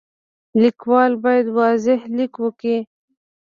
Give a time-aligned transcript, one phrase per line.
[0.61, 2.77] لیکوال باید واضح لیک وکړي.